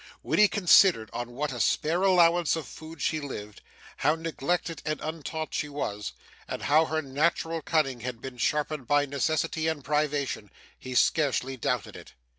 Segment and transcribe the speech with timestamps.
[0.23, 3.61] When he considered on what a spare allowance of food she lived,
[3.97, 6.13] how neglected and untaught she was,
[6.47, 11.95] and how her natural cunning had been sharpened by necessity and privation, he scarcely doubted
[11.95, 12.13] it.